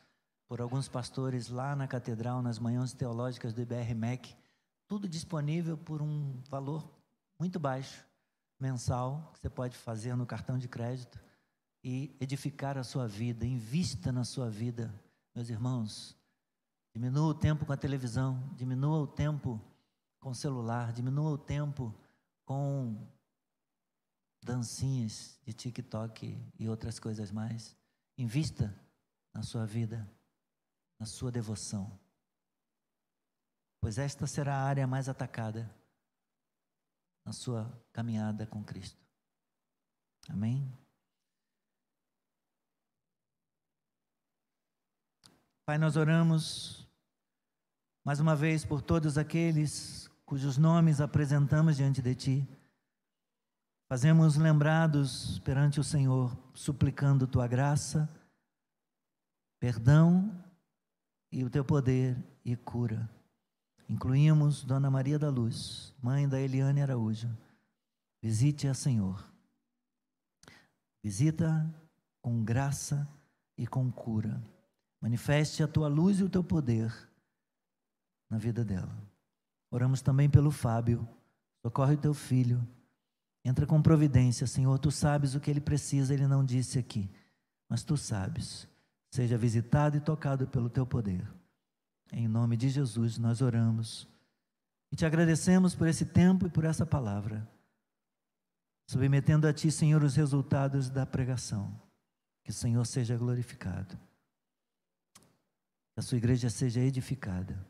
[0.46, 4.36] por alguns pastores lá na catedral, nas manhãs teológicas do IBR-MEC,
[4.90, 6.86] tudo disponível por um valor
[7.40, 8.06] muito baixo,
[8.60, 11.18] mensal, que você pode fazer no cartão de crédito
[11.82, 14.94] e edificar a sua vida, invista na sua vida,
[15.34, 16.18] meus irmãos.
[16.94, 19.62] Diminua o tempo com a televisão, diminua o tempo
[20.20, 21.96] com o celular, diminua o tempo
[22.44, 22.98] com
[24.44, 27.80] dancinhas de TikTok e outras coisas mais.
[28.22, 28.72] Invista
[29.34, 30.08] na sua vida,
[31.00, 32.00] na sua devoção.
[33.80, 35.68] Pois esta será a área mais atacada
[37.26, 39.04] na sua caminhada com Cristo.
[40.30, 40.72] Amém?
[45.66, 46.88] Pai, nós oramos
[48.04, 52.61] mais uma vez por todos aqueles cujos nomes apresentamos diante de Ti
[53.92, 58.10] Fazemos lembrados perante o Senhor, suplicando tua graça,
[59.60, 60.34] perdão
[61.30, 62.16] e o teu poder
[62.46, 63.10] e cura.
[63.90, 67.30] Incluímos Dona Maria da Luz, mãe da Eliane Araújo.
[68.22, 69.30] Visite a Senhor.
[71.04, 71.70] Visita
[72.22, 73.06] com graça
[73.58, 74.42] e com cura.
[75.02, 76.94] Manifeste a tua luz e o teu poder
[78.30, 78.98] na vida dela.
[79.70, 81.06] Oramos também pelo Fábio.
[81.62, 82.66] Socorre o teu filho.
[83.44, 84.78] Entra com providência, Senhor.
[84.78, 87.10] Tu sabes o que ele precisa, ele não disse aqui,
[87.68, 88.68] mas tu sabes.
[89.10, 91.28] Seja visitado e tocado pelo teu poder.
[92.12, 94.08] Em nome de Jesus nós oramos
[94.92, 97.48] e te agradecemos por esse tempo e por essa palavra.
[98.90, 101.74] Submetendo a ti, Senhor, os resultados da pregação.
[102.44, 103.98] Que o Senhor seja glorificado.
[105.94, 107.66] Que a sua igreja seja edificada.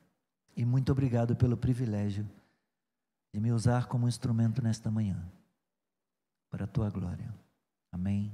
[0.55, 2.27] E muito obrigado pelo privilégio
[3.33, 5.23] de me usar como instrumento nesta manhã.
[6.51, 7.33] Para a tua glória.
[7.93, 8.31] Amém.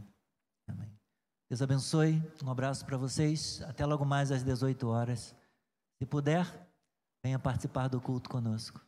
[0.68, 0.92] Amém.
[1.50, 2.22] Deus abençoe.
[2.44, 3.62] Um abraço para vocês.
[3.62, 5.36] Até logo mais às 18 horas.
[5.98, 6.46] Se puder,
[7.24, 8.87] venha participar do culto conosco.